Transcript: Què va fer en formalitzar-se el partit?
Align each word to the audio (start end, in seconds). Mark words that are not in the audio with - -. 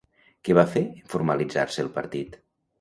Què 0.47 0.55
va 0.59 0.63
fer 0.71 0.83
en 0.85 1.05
formalitzar-se 1.15 1.87
el 1.87 1.95
partit? 2.01 2.45